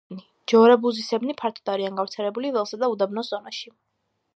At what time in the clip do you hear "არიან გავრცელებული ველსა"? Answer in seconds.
1.75-2.81